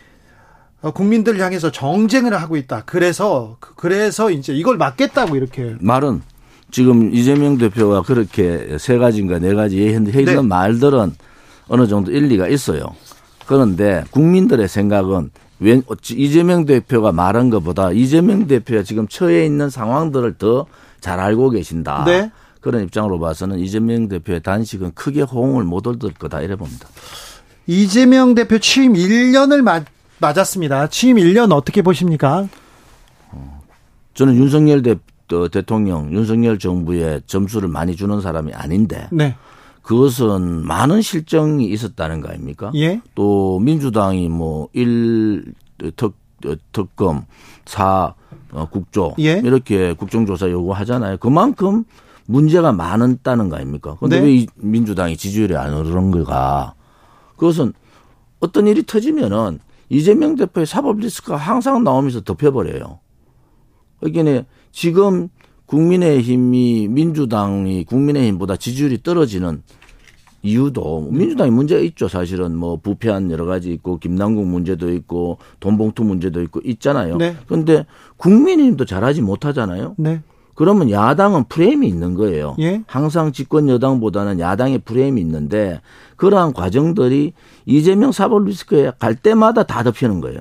어, 0.80 0.92
국민들 0.92 1.38
향해서 1.40 1.72
정쟁을 1.72 2.40
하고 2.40 2.56
있다. 2.56 2.84
그래서 2.86 3.58
그래서 3.76 4.30
이제 4.30 4.54
이걸 4.54 4.78
막겠다고 4.78 5.36
이렇게 5.36 5.74
말은 5.80 6.22
지금 6.70 7.12
이재명 7.12 7.58
대표가 7.58 8.02
그렇게 8.02 8.78
세 8.78 8.96
가지인가 8.96 9.40
네 9.40 9.54
가지 9.54 9.88
했는 9.88 10.12
네. 10.12 10.40
말들은 10.40 11.14
어느 11.68 11.86
정도 11.86 12.12
일리가 12.12 12.48
있어요. 12.48 12.94
그런데 13.46 14.04
국민들의 14.10 14.68
생각은 14.68 15.30
왜 15.60 15.80
어찌 15.86 16.14
이재명 16.14 16.64
대표가 16.66 17.12
말한 17.12 17.50
것보다 17.50 17.92
이재명 17.92 18.46
대표가 18.46 18.82
지금 18.82 19.06
처해 19.08 19.44
있는 19.46 19.70
상황들을 19.70 20.34
더 20.34 20.66
잘 21.00 21.18
알고 21.18 21.50
계신다. 21.50 22.04
네. 22.06 22.30
그런 22.60 22.82
입장으로 22.84 23.18
봐서는 23.18 23.58
이재명 23.58 24.08
대표의 24.08 24.42
단식은 24.42 24.92
크게 24.94 25.22
호응을 25.22 25.64
못 25.64 25.86
얻을 25.86 26.12
거다 26.12 26.42
이래 26.42 26.56
봅니다. 26.56 26.88
이재명 27.66 28.34
대표 28.34 28.58
취임 28.58 28.92
1년을 28.92 29.62
맞, 29.62 29.84
맞았습니다. 30.18 30.88
취임 30.88 31.16
1년 31.16 31.52
어떻게 31.52 31.82
보십니까? 31.82 32.48
저는 34.14 34.34
윤석열 34.34 34.82
대, 34.82 34.96
어, 35.32 35.48
대통령, 35.48 36.12
윤석열 36.12 36.58
정부에 36.58 37.20
점수를 37.26 37.68
많이 37.68 37.96
주는 37.96 38.20
사람이 38.20 38.52
아닌데 38.52 39.08
네. 39.10 39.34
그것은 39.82 40.66
많은 40.66 41.02
실정이 41.02 41.66
있었다는 41.66 42.20
거 42.20 42.28
아닙니까? 42.28 42.70
예. 42.74 43.00
또 43.14 43.58
민주당이 43.60 44.28
뭐 44.28 44.68
1 44.72 45.54
특, 45.96 46.14
어, 46.46 46.54
특검, 46.72 47.24
4 47.64 48.14
어, 48.52 48.68
국조 48.70 49.14
예. 49.18 49.40
이렇게 49.44 49.94
국정조사 49.94 50.50
요구하잖아요. 50.50 51.16
그만큼 51.18 51.84
문제가 52.26 52.72
많았다는 52.72 53.48
거 53.48 53.56
아닙니까? 53.56 53.96
그런데 53.98 54.20
네. 54.20 54.26
왜이 54.26 54.46
민주당이 54.56 55.16
지지율이 55.16 55.56
안 55.56 55.74
오르는 55.74 56.10
거가 56.10 56.74
그것은 57.36 57.72
어떤 58.38 58.66
일이 58.66 58.84
터지면은 58.84 59.58
이재명 59.88 60.36
대표의 60.36 60.66
사법 60.66 60.98
리스크가 60.98 61.36
항상 61.36 61.82
나오면서 61.82 62.20
덮여버려요. 62.20 63.00
그러니까 63.98 64.46
지금 64.72 65.28
국민의힘이 65.70 66.88
민주당이 66.88 67.84
국민의힘보다 67.84 68.56
지지율이 68.56 69.04
떨어지는 69.04 69.62
이유도 70.42 71.08
민주당이 71.12 71.52
문제가 71.52 71.80
있죠. 71.82 72.08
사실은 72.08 72.56
뭐 72.56 72.76
부패한 72.82 73.30
여러 73.30 73.44
가지 73.44 73.70
있고 73.72 73.98
김남국 73.98 74.46
문제도 74.46 74.92
있고 74.92 75.38
돈봉투 75.60 76.02
문제도 76.02 76.42
있고 76.42 76.60
있잖아요. 76.64 77.18
네. 77.18 77.36
그런데 77.46 77.86
국민의힘도 78.16 78.84
잘하지 78.84 79.22
못하잖아요. 79.22 79.94
네. 79.96 80.22
그러면 80.54 80.90
야당은 80.90 81.44
프레임이 81.44 81.86
있는 81.86 82.14
거예요. 82.14 82.56
예. 82.58 82.82
항상 82.86 83.32
집권 83.32 83.68
여당보다는 83.68 84.40
야당의 84.40 84.80
프레임이 84.80 85.20
있는데 85.20 85.80
그러한 86.16 86.52
과정들이 86.52 87.32
이재명 87.64 88.10
사법 88.10 88.44
리스크에 88.44 88.90
갈 88.98 89.14
때마다 89.14 89.62
다 89.62 89.84
덮이는 89.84 90.20
거예요. 90.20 90.40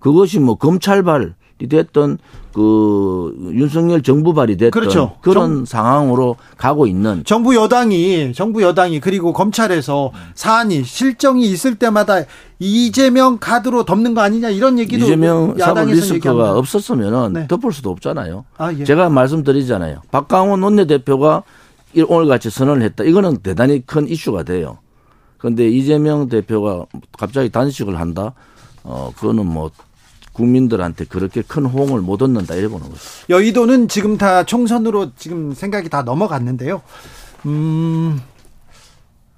그것이 0.00 0.40
뭐 0.40 0.56
검찰발이 0.56 1.30
됐던 1.66 2.18
그 2.52 3.34
윤석열 3.52 4.02
정부 4.02 4.34
발이 4.34 4.56
됐던 4.56 4.70
그렇죠. 4.70 5.16
그런 5.20 5.64
상황으로 5.64 6.36
가고 6.56 6.86
있는 6.86 7.22
정부 7.24 7.54
여당이 7.54 8.32
정부 8.32 8.62
여당이 8.62 9.00
그리고 9.00 9.32
검찰에서 9.32 10.12
사안이 10.34 10.84
실정이 10.84 11.42
있을 11.50 11.74
때마다 11.76 12.20
이재명 12.58 13.38
카드로 13.38 13.84
덮는 13.84 14.14
거 14.14 14.20
아니냐 14.20 14.50
이런 14.50 14.78
얘기도 14.78 15.04
이재명 15.06 15.56
사법 15.58 15.88
리스크가. 15.88 16.56
없었으면은 16.58 17.32
네. 17.32 17.48
덮을 17.48 17.72
수도 17.72 17.90
없잖아요. 17.90 18.44
아, 18.56 18.72
예. 18.72 18.84
제가 18.84 19.08
말씀드리잖아요. 19.08 20.02
박강원 20.10 20.62
원내대표가 20.62 21.42
이- 21.94 22.04
오늘 22.08 22.26
같이 22.28 22.50
선언을 22.50 22.82
했다. 22.82 23.04
이거는 23.04 23.38
대단히 23.38 23.82
큰 23.86 24.08
이슈가 24.08 24.42
돼요. 24.42 24.78
그런데 25.38 25.68
이재명 25.68 26.28
대표가 26.28 26.84
갑자기 27.16 27.48
단식을 27.48 27.98
한다. 28.00 28.32
어, 28.82 29.12
그거는 29.16 29.46
뭐 29.46 29.70
국민들한테 30.38 31.04
그렇게 31.04 31.42
큰 31.42 31.66
호응을 31.66 32.00
못 32.00 32.22
얻는다 32.22 32.54
이래 32.54 32.68
보는 32.68 32.88
거죠. 32.88 33.00
여의도는 33.28 33.88
지금 33.88 34.16
다 34.16 34.44
총선으로 34.44 35.10
지금 35.16 35.52
생각이 35.52 35.88
다 35.88 36.02
넘어갔는데요. 36.02 36.80
음, 37.46 38.20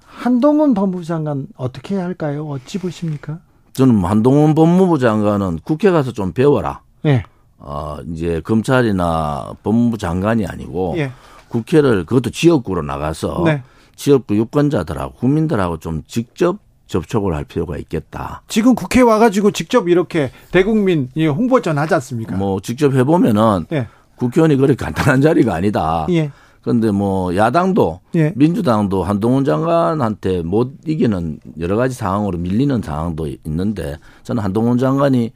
한동훈 0.05 0.75
법무부 0.75 1.03
장관 1.03 1.47
어떻게 1.57 1.95
해야 1.95 2.05
할까요? 2.05 2.47
어찌 2.47 2.77
보십니까? 2.77 3.39
저는 3.73 3.95
뭐 3.95 4.11
한동훈 4.11 4.53
법무부 4.53 4.99
장관은 4.99 5.59
국회 5.63 5.89
가서 5.89 6.11
좀 6.11 6.33
배워라. 6.33 6.81
예. 7.05 7.23
어, 7.57 7.97
이제 8.11 8.39
검찰이나 8.41 9.53
법무부 9.63 9.97
장관이 9.97 10.45
아니고 10.45 10.95
예. 10.97 11.11
국회를 11.47 12.05
그것도 12.05 12.29
지역구로 12.29 12.83
나가서 12.83 13.41
네. 13.45 13.63
지역구 13.95 14.35
유권자들하고 14.35 15.13
국민들하고 15.15 15.77
좀 15.77 16.03
직접 16.07 16.59
접촉을 16.91 17.33
할 17.33 17.45
필요가 17.45 17.77
있겠다. 17.77 18.43
지금 18.47 18.75
국회 18.75 19.01
와가지고 19.01 19.51
직접 19.51 19.87
이렇게 19.87 20.31
대국민 20.51 21.09
이 21.15 21.25
홍보전 21.25 21.77
하지 21.77 21.93
않습니까? 21.95 22.35
뭐 22.35 22.59
직접 22.59 22.93
해보면은 22.93 23.65
예. 23.71 23.87
국회의원이 24.17 24.57
그렇게 24.57 24.75
간단한 24.75 25.21
자리가 25.23 25.55
아니다. 25.55 26.05
예. 26.09 26.31
그런데 26.61 26.91
뭐 26.91 27.35
야당도 27.35 28.01
예. 28.15 28.33
민주당도 28.35 29.03
한동훈 29.03 29.45
장관한테 29.45 30.43
못 30.43 30.73
이기는 30.85 31.39
여러 31.59 31.75
가지 31.75 31.95
상황으로 31.95 32.37
밀리는 32.37 32.81
상황도 32.81 33.27
있는데 33.45 33.97
저는 34.23 34.43
한동훈 34.43 34.77
장관이 34.77 35.31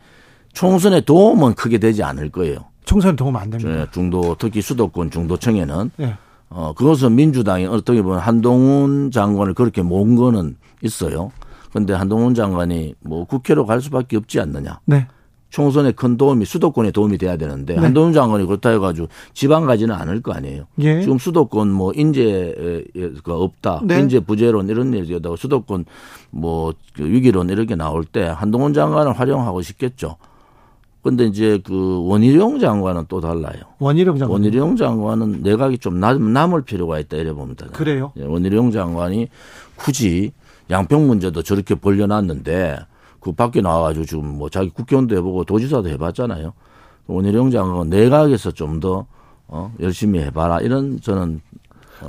총선에 0.53 1.01
도움은 1.01 1.55
크게 1.55 1.79
되지 1.79 2.03
않을 2.03 2.29
거예요. 2.29 2.57
총선 2.83 3.15
도움 3.15 3.35
안 3.37 3.49
됩니다. 3.49 3.81
예, 3.81 3.87
중도 3.91 4.35
특히 4.37 4.61
수도권 4.61 5.09
중도청에는 5.09 5.91
예. 6.01 6.17
어, 6.49 6.73
그것은 6.73 7.15
민주당이 7.15 7.65
어떻게 7.65 8.01
보면 8.01 8.19
한동훈 8.19 9.09
장관을 9.09 9.55
그렇게 9.55 9.81
모은 9.81 10.15
거는 10.15 10.57
있어요. 10.81 11.31
근데 11.75 11.93
한동훈 11.93 12.33
장관이 12.33 12.95
뭐 13.01 13.25
국회로 13.25 13.65
갈 13.65 13.81
수밖에 13.81 14.15
없지 14.15 14.39
않느냐. 14.39 14.79
네. 14.85 15.07
총선에 15.49 15.91
큰 15.91 16.15
도움이 16.15 16.45
수도권에 16.45 16.91
도움이 16.91 17.17
돼야 17.17 17.35
되는데 17.35 17.75
네. 17.75 17.81
한동훈 17.81 18.13
장관이 18.13 18.45
그렇다 18.45 18.69
해가지고 18.69 19.09
지방 19.33 19.65
가지는 19.65 19.93
않을 19.93 20.21
거 20.21 20.31
아니에요. 20.31 20.67
예. 20.79 21.01
지금 21.01 21.17
수도권 21.17 21.69
뭐 21.69 21.91
인재가 21.93 23.35
없다, 23.35 23.81
네. 23.83 23.99
인재 23.99 24.21
부재론 24.21 24.69
이런 24.69 24.93
얘기하다가 24.93 25.35
수도권 25.35 25.83
뭐그 26.31 26.99
위기론 26.99 27.49
이렇게 27.49 27.75
나올 27.75 28.05
때 28.05 28.21
한동훈 28.23 28.73
장관을 28.73 29.11
활용하고 29.11 29.61
싶겠죠. 29.61 30.15
근데 31.03 31.25
이제 31.25 31.59
그 31.61 32.01
원희룡 32.05 32.59
장관은 32.59 33.07
또 33.09 33.19
달라요. 33.19 33.63
원희룡 33.79 34.17
장관. 34.17 34.31
원희룡 34.31 34.77
장관은 34.77 35.41
내각이 35.43 35.79
좀 35.79 35.99
남, 35.99 36.31
남을 36.31 36.61
필요가 36.61 36.99
있다 36.99 37.17
이래 37.17 37.33
봅니다. 37.33 37.67
그래요? 37.73 38.13
예, 38.15 38.23
원희룡 38.23 38.71
장관이 38.71 39.27
굳이 39.75 40.31
양평 40.69 41.07
문제도 41.07 41.41
저렇게 41.43 41.75
벌려놨는데 41.75 42.79
그 43.19 43.31
밖에 43.31 43.61
나와가지고 43.61 44.05
지금 44.05 44.37
뭐 44.37 44.49
자기 44.49 44.69
국회의원도 44.69 45.15
해보고 45.17 45.43
도지사도 45.45 45.89
해봤잖아요. 45.89 46.53
원희룡 47.07 47.51
장관은 47.51 47.89
내각에서 47.89 48.51
좀 48.51 48.79
더 48.79 49.05
어, 49.47 49.71
열심히 49.79 50.19
해봐라 50.21 50.59
이런 50.61 50.99
저는 51.01 51.41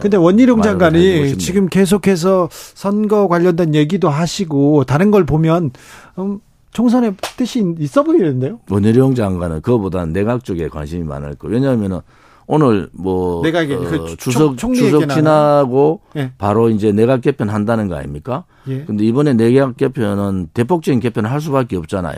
근데 0.01 0.17
원희룡 0.17 0.63
장관이. 0.63 1.39
지금 1.39 1.69
계속해서 1.69 2.49
선거 2.51 3.29
관련된 3.29 3.75
얘기도 3.75 4.09
하시고 4.09 4.85
다른 4.85 5.11
걸 5.11 5.25
보면 5.25 5.71
음, 6.19 6.41
총선에 6.73 7.13
뜻이 7.37 7.75
있어 7.79 8.03
보이는데요. 8.03 8.59
원희룡 8.71 9.15
장관은 9.15 9.61
그거보다는 9.61 10.13
내각 10.13 10.45
쪽에 10.45 10.69
관심이 10.69 11.05
많을 11.05 11.35
거예요. 11.37 11.55
왜냐하면은 11.55 12.01
오늘 12.49 12.89
뭐 12.93 13.43
내각에 13.43 13.75
어, 13.75 13.79
그 13.81 14.17
총- 14.19 14.57
총리 14.57 14.79
추석 14.79 14.97
얘기나 15.03 15.15
지나고 15.15 16.01
예. 16.17 16.33
바로 16.39 16.69
이제 16.71 16.93
내각 16.93 17.21
개편 17.21 17.49
한다는 17.49 17.89
거 17.89 17.97
아닙니까? 17.97 18.45
예. 18.69 18.85
근데 18.85 19.05
이번에 19.05 19.33
내각 19.35 19.77
개편은 19.77 20.49
대폭적인 20.55 21.01
개편을 21.01 21.31
할 21.31 21.41
수밖에 21.41 21.77
없잖아요. 21.77 22.17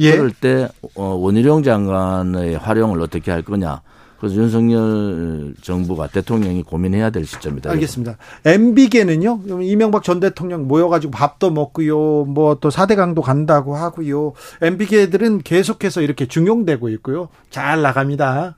예. 0.00 0.16
그럴 0.16 0.30
때 0.30 0.68
어, 0.94 1.04
원희룡 1.14 1.62
장관의 1.62 2.56
활용을 2.58 3.00
어떻게 3.00 3.30
할 3.30 3.42
거냐. 3.42 3.80
그래서 4.18 4.36
윤석열 4.36 5.54
정부가 5.60 6.06
대통령이 6.06 6.62
고민해야 6.62 7.10
될 7.10 7.26
시점이다. 7.26 7.70
알겠습니다. 7.72 8.16
MB계는요, 8.44 9.40
이명박 9.62 10.02
전 10.02 10.18
대통령 10.20 10.66
모여가지고 10.66 11.10
밥도 11.10 11.50
먹고요, 11.50 12.24
뭐 12.24 12.54
또 12.54 12.70
4대강도 12.70 13.20
간다고 13.20 13.74
하고요. 13.76 14.32
MB계들은 14.62 15.42
계속해서 15.42 16.00
이렇게 16.00 16.26
중용되고 16.26 16.88
있고요. 16.90 17.28
잘 17.50 17.82
나갑니다. 17.82 18.56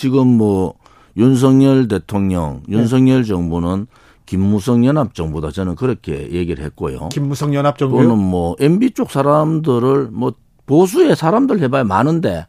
지금 0.00 0.28
뭐 0.28 0.76
윤석열 1.18 1.86
대통령, 1.86 2.62
네. 2.66 2.78
윤석열 2.78 3.22
정부는 3.22 3.86
김무성 4.24 4.86
연합 4.86 5.14
정부다 5.14 5.50
저는 5.50 5.74
그렇게 5.74 6.32
얘기를 6.32 6.64
했고요. 6.64 7.10
김무성 7.10 7.48
또는 7.48 7.58
연합 7.58 7.76
정부요. 7.76 8.16
뭐 8.16 8.56
MB 8.58 8.92
쪽 8.92 9.10
사람들을 9.10 10.08
뭐 10.10 10.32
보수의 10.64 11.16
사람들 11.16 11.60
해봐야 11.60 11.84
많은데 11.84 12.46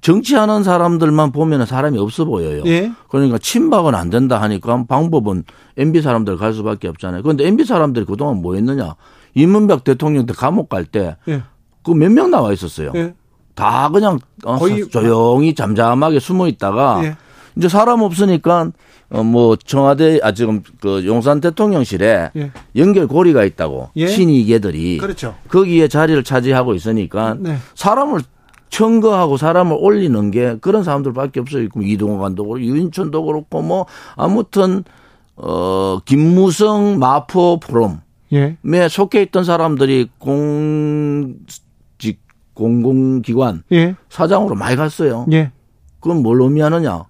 정치하는 0.00 0.64
사람들만 0.64 1.30
보면 1.30 1.64
사람이 1.64 1.96
없어 1.96 2.24
보여요. 2.24 2.64
예. 2.66 2.90
그러니까 3.08 3.38
친박은 3.38 3.94
안 3.94 4.10
된다 4.10 4.42
하니까 4.42 4.84
방법은 4.88 5.44
MB 5.76 6.02
사람들 6.02 6.38
갈 6.38 6.52
수밖에 6.54 6.88
없잖아요. 6.88 7.22
그런데 7.22 7.46
MB 7.46 7.66
사람들이 7.66 8.04
그동안 8.04 8.42
뭐 8.42 8.56
했느냐? 8.56 8.96
이문박 9.34 9.84
대통령 9.84 10.26
때 10.26 10.32
감옥 10.36 10.68
갈 10.68 10.86
때 10.86 11.16
그몇명 11.84 12.26
예. 12.26 12.30
나와 12.32 12.52
있었어요. 12.52 12.90
예. 12.96 13.14
다 13.60 13.90
그냥 13.92 14.18
어, 14.44 14.56
거의- 14.56 14.88
조용히 14.88 15.54
잠잠하게 15.54 16.18
숨어 16.18 16.48
있다가 16.48 17.00
예. 17.04 17.16
이제 17.56 17.68
사람 17.68 18.00
없으니까 18.02 18.70
어뭐 19.12 19.56
청와대 19.56 20.20
아 20.22 20.32
지금 20.32 20.62
그 20.80 21.04
용산 21.04 21.40
대통령실에 21.40 22.30
예. 22.36 22.52
연결 22.76 23.06
고리가 23.06 23.44
있다고 23.44 23.90
예. 23.96 24.06
친이계들이 24.06 24.98
그렇죠. 24.98 25.34
거기에 25.48 25.88
자리를 25.88 26.22
차지하고 26.24 26.74
있으니까 26.74 27.36
네. 27.38 27.56
사람을 27.74 28.20
청거하고 28.70 29.36
사람을 29.36 29.76
올리는 29.80 30.30
게 30.30 30.56
그런 30.60 30.84
사람들밖에 30.84 31.40
없어요. 31.40 31.66
이동관도 31.82 32.44
그렇고 32.44 32.60
유인천도 32.64 33.24
그렇고 33.24 33.62
뭐 33.62 33.86
아무튼 34.16 34.84
어 35.36 35.98
김무성 36.04 36.98
마포 37.00 37.58
포럼에 37.60 37.96
예. 38.32 38.56
속해 38.88 39.22
있던 39.22 39.42
사람들이 39.44 40.08
공직 40.18 41.62
공공기관 42.60 43.62
예. 43.72 43.96
사장으로 44.10 44.54
많이 44.54 44.76
갔어요. 44.76 45.26
예. 45.32 45.50
그건 46.00 46.22
뭘 46.22 46.40
의미하느냐? 46.40 47.04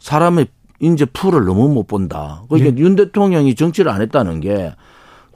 사람의 0.00 0.48
인재 0.80 1.04
풀을 1.06 1.44
너무 1.44 1.68
못 1.68 1.86
본다. 1.86 2.42
그러니까 2.48 2.76
예. 2.76 2.82
윤 2.82 2.96
대통령이 2.96 3.54
정치를 3.54 3.90
안 3.90 4.02
했다는 4.02 4.40
게 4.40 4.74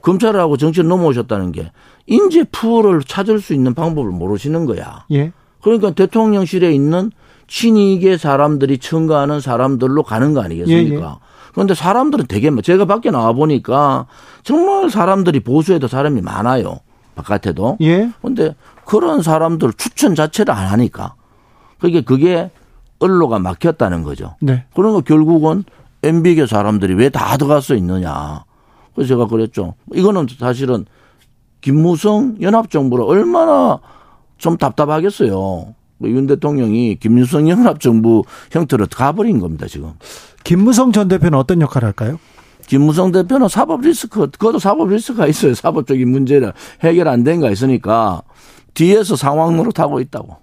검찰을 0.01 0.39
하고 0.39 0.57
정치를 0.57 0.87
넘어오셨다는 0.89 1.51
게 1.51 1.71
인재 2.07 2.43
풀을 2.51 3.01
찾을 3.01 3.39
수 3.39 3.53
있는 3.53 3.73
방법을 3.73 4.11
모르시는 4.11 4.65
거야. 4.65 5.05
예. 5.11 5.31
그러니까 5.61 5.91
대통령실에 5.91 6.71
있는 6.73 7.11
친이계 7.47 8.17
사람들이 8.17 8.77
청구하는 8.79 9.39
사람들로 9.39 10.03
가는 10.03 10.33
거 10.33 10.41
아니겠습니까? 10.41 10.95
예, 10.95 11.01
예. 11.01 11.09
그런데 11.53 11.73
사람들은 11.73 12.25
되게 12.27 12.49
많- 12.49 12.61
제가 12.61 12.85
밖에 12.85 13.11
나와 13.11 13.31
보니까 13.33 14.07
정말 14.43 14.89
사람들이 14.89 15.39
보수에도 15.39 15.87
사람이 15.87 16.21
많아요. 16.21 16.79
바깥에도. 17.15 17.77
예. 17.81 18.09
근데 18.21 18.55
그런 18.85 19.21
사람들 19.21 19.73
추천 19.73 20.15
자체를 20.15 20.53
안 20.53 20.67
하니까 20.67 21.15
그게 21.79 22.01
그게 22.01 22.51
언로가 22.99 23.39
막혔다는 23.39 24.03
거죠. 24.03 24.35
네. 24.41 24.65
그러니까 24.73 25.01
결국은 25.01 25.63
MB계 26.03 26.45
사람들이 26.47 26.93
왜 26.95 27.09
다 27.09 27.35
들어갈 27.37 27.61
수 27.61 27.75
있느냐. 27.75 28.43
그래서 28.93 29.09
제가 29.09 29.27
그랬죠. 29.27 29.73
이거는 29.93 30.27
사실은 30.39 30.85
김무성 31.61 32.37
연합정부를 32.41 33.03
얼마나 33.05 33.79
좀 34.37 34.57
답답하겠어요. 34.57 35.73
윤 36.03 36.27
대통령이 36.27 36.97
김무성 36.99 37.49
연합정부 37.49 38.23
형태로 38.51 38.87
가버린 38.93 39.39
겁니다, 39.39 39.65
지금. 39.67 39.93
김무성 40.43 40.91
전 40.91 41.07
대표는 41.07 41.37
어떤 41.39 41.61
역할을 41.61 41.87
할까요? 41.87 42.19
김무성 42.67 43.11
대표는 43.11 43.47
사법 43.47 43.81
리스크, 43.81 44.19
그것도 44.29 44.59
사법 44.59 44.89
리스크가 44.89 45.27
있어요. 45.27 45.53
사법적인 45.55 46.09
문제를 46.09 46.53
해결 46.81 47.07
안 47.07 47.23
된 47.23 47.39
거 47.39 47.49
있으니까 47.51 48.21
뒤에서 48.75 49.15
상황 49.15 49.57
노릇하고 49.57 49.99
있다고. 49.99 50.37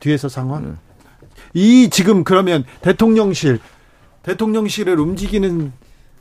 뒤에서 0.00 0.28
상황. 0.28 0.64
네. 0.64 0.72
이 1.52 1.90
지금 1.90 2.24
그러면 2.24 2.64
대통령실 2.80 3.60
대통령실을 4.22 4.98
움직이는 4.98 5.72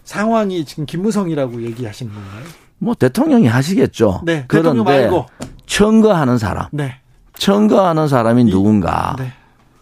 상황이 0.03 0.65
지금 0.65 0.85
김무성이라고 0.85 1.63
얘기하시는 1.63 2.13
건가요? 2.13 2.43
뭐 2.77 2.93
대통령이 2.93 3.47
하시겠죠. 3.47 4.21
네, 4.25 4.45
대통령 4.47 4.83
그런데 4.83 5.01
말고. 5.09 5.25
청거하는 5.65 6.37
사람, 6.37 6.67
네. 6.71 6.95
청거하는 7.37 8.07
사람이 8.07 8.45
누군가 8.45 9.15
네. 9.17 9.31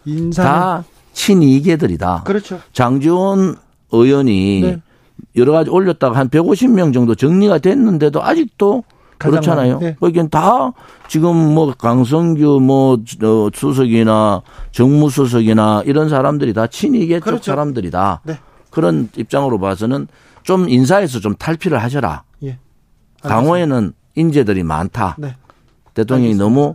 인사 0.06 0.42
다 0.42 0.84
친이계들이다. 1.12 2.22
그렇죠. 2.24 2.60
장지원 2.72 3.56
의원이 3.92 4.60
네. 4.62 4.80
여러 5.36 5.52
가지 5.52 5.70
올렸다가 5.70 6.18
한 6.18 6.28
150명 6.28 6.92
정도 6.94 7.14
정리가 7.14 7.58
됐는데도 7.58 8.22
아직도 8.22 8.82
그렇잖아요. 9.18 9.78
네. 9.78 9.96
그러니까 10.00 10.28
다 10.28 10.72
지금 11.08 11.34
뭐 11.54 11.72
강성규 11.72 12.60
뭐 12.60 12.94
어, 12.94 13.48
수석이나 13.54 14.42
정무수석이나 14.72 15.82
이런 15.86 16.08
사람들이 16.08 16.52
다 16.52 16.66
친이계 16.66 17.20
쪽 17.20 17.24
그렇죠. 17.24 17.52
사람들이다. 17.52 18.20
네. 18.24 18.38
그런 18.70 19.08
입장으로 19.16 19.58
봐서는 19.58 20.08
좀 20.42 20.68
인사에서 20.68 21.20
좀 21.20 21.34
탈피를 21.34 21.82
하셔라. 21.82 22.24
예. 22.42 22.58
당호에는 23.22 23.92
인재들이 24.16 24.62
많다. 24.62 25.16
네. 25.18 25.36
대통령이 25.94 26.32
알겠습니다. 26.32 26.44
너무 26.44 26.74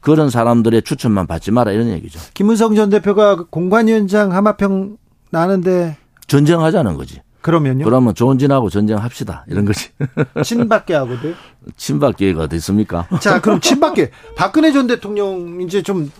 그런 0.00 0.30
사람들의 0.30 0.82
추천만 0.82 1.26
받지 1.26 1.50
마라 1.50 1.72
이런 1.72 1.88
얘기죠. 1.88 2.20
김무성 2.34 2.74
전 2.74 2.90
대표가 2.90 3.44
공관위원장 3.48 4.32
하마평 4.32 4.96
나는데 5.30 5.96
전쟁하자는 6.26 6.94
거지. 6.96 7.20
그러면요. 7.44 7.84
그러면 7.84 8.14
조은진하고 8.14 8.70
전쟁합시다 8.70 9.44
이런 9.48 9.66
거지. 9.66 9.90
친박계 10.42 10.94
하고도. 10.94 11.34
친박 11.76 12.16
기회가 12.16 12.44
어디 12.44 12.56
있습니까? 12.56 13.06
자, 13.20 13.40
그럼 13.40 13.60
친박계 13.60 14.10
박근혜 14.34 14.72
전 14.72 14.86
대통령 14.86 15.60
이제 15.60 15.82
좀 15.82 16.10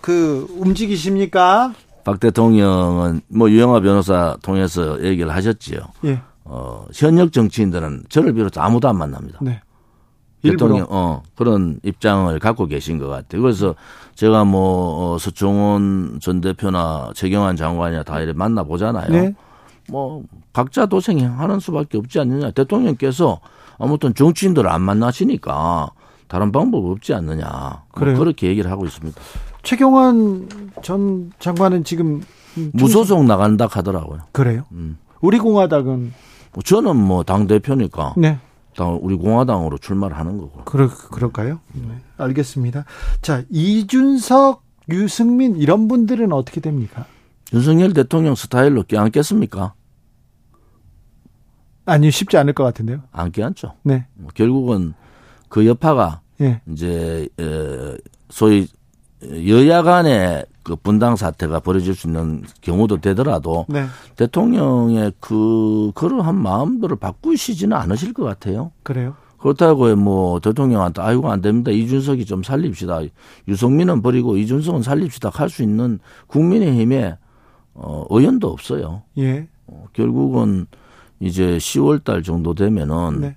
그 0.00 0.46
움직이십니까? 0.56 1.72
박 2.04 2.20
대통령은 2.20 3.20
뭐 3.28 3.50
유영아 3.50 3.80
변호사 3.80 4.36
통해서 4.42 5.02
얘기를 5.02 5.32
하셨지요. 5.34 5.80
예. 6.04 6.22
어, 6.44 6.86
현역 6.94 7.32
정치인들은 7.32 8.04
저를 8.08 8.32
비롯해 8.32 8.60
아무도 8.60 8.88
안 8.88 8.96
만납니다. 8.96 9.38
네. 9.42 9.60
일부러. 10.42 10.68
대통령 10.68 10.86
어 10.88 11.22
그런 11.36 11.78
입장을 11.82 12.38
갖고 12.38 12.66
계신 12.66 12.98
것 12.98 13.08
같아요. 13.08 13.42
그래서 13.42 13.74
제가 14.14 14.44
뭐 14.44 15.14
어, 15.14 15.18
서청원 15.18 16.18
전 16.22 16.40
대표나 16.40 17.10
최경환 17.14 17.56
장관이나 17.56 18.02
다 18.02 18.20
이렇게 18.20 18.36
만나 18.36 18.62
보잖아요. 18.62 19.10
네. 19.10 19.34
뭐 19.90 20.22
각자 20.52 20.86
도생하는 20.86 21.60
수밖에 21.60 21.98
없지 21.98 22.20
않느냐. 22.20 22.50
대통령께서 22.52 23.40
아무튼 23.78 24.14
정치인들을 24.14 24.68
안 24.70 24.82
만나시니까 24.82 25.90
다른 26.28 26.52
방법 26.52 26.84
없지 26.86 27.12
않느냐. 27.14 27.48
뭐 27.48 27.82
그래요? 27.92 28.18
그렇게 28.18 28.46
얘기를 28.48 28.70
하고 28.70 28.84
있습니다. 28.86 29.20
최경환 29.62 30.48
전 30.82 31.32
장관은 31.38 31.84
지금 31.84 32.22
음, 32.56 32.70
무소속 32.74 33.24
나간다 33.24 33.66
하더라고요. 33.70 34.20
그래요? 34.32 34.64
음. 34.72 34.98
우리 35.20 35.38
공화당은 35.38 36.12
뭐 36.52 36.62
저는 36.62 36.96
뭐 36.96 37.22
당 37.22 37.46
대표니까 37.46 38.14
네. 38.16 38.38
당 38.76 38.98
우리 39.02 39.16
공화당으로 39.16 39.78
출마를 39.78 40.16
하는 40.16 40.38
거고. 40.38 40.62
그럴 40.64 40.88
그럴까요? 40.88 41.60
네. 41.72 41.82
알겠습니다. 42.16 42.84
자, 43.20 43.42
이준석, 43.50 44.62
유승민 44.90 45.56
이런 45.56 45.88
분들은 45.88 46.32
어떻게 46.32 46.60
됩니까? 46.60 47.04
윤석열 47.52 47.92
대통령 47.92 48.34
스타일로 48.34 48.84
껴안겠습니까? 48.84 49.74
아니 51.90 52.10
쉽지 52.10 52.36
않을 52.36 52.52
것 52.52 52.64
같은데요. 52.64 53.00
안 53.12 53.32
껴안죠. 53.32 53.74
네. 53.82 54.06
뭐 54.14 54.30
결국은 54.34 54.94
그 55.48 55.66
여파가 55.66 56.20
예. 56.40 56.60
이제 56.70 57.28
어, 57.38 57.96
소위 58.30 58.66
여야 59.48 59.82
간의 59.82 60.46
그 60.62 60.76
분당 60.76 61.16
사태가 61.16 61.60
벌어질 61.60 61.94
수 61.94 62.06
있는 62.06 62.42
경우도 62.60 63.00
되더라도 63.00 63.66
네. 63.68 63.86
대통령의 64.16 65.12
그 65.20 65.90
그러한 65.94 66.36
마음들을 66.36 66.96
바꾸시지는 66.96 67.76
않으실 67.76 68.12
것 68.14 68.24
같아요. 68.24 68.70
그래요. 68.82 69.14
그렇다고 69.38 69.96
뭐 69.96 70.38
대통령한테 70.40 71.00
아이고 71.02 71.30
안 71.30 71.40
됩니다. 71.40 71.70
이준석이 71.70 72.26
좀 72.26 72.42
살립시다. 72.42 73.00
유성민은 73.48 74.02
버리고 74.02 74.36
이준석은 74.36 74.82
살립시다 74.82 75.30
할 75.32 75.48
수 75.48 75.62
있는 75.62 75.98
국민의힘에 76.28 77.16
어 77.74 78.04
의원도 78.10 78.48
없어요. 78.48 79.02
예. 79.18 79.48
어, 79.66 79.86
결국은 79.94 80.66
이제 81.20 81.58
10월 81.58 82.02
달 82.02 82.22
정도 82.22 82.54
되면은 82.54 83.20
네. 83.20 83.36